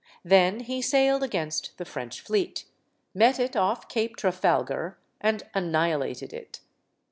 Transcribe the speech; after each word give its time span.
Then 0.25 0.61
he 0.61 0.81
sailed 0.81 1.21
against 1.21 1.77
the 1.77 1.85
French 1.85 2.21
fleet, 2.21 2.65
met 3.13 3.39
it 3.39 3.55
off 3.55 3.87
Cape 3.87 4.15
Trafalgar, 4.17 4.97
and 5.21 5.43
annihilated 5.53 6.33
it. 6.33 6.59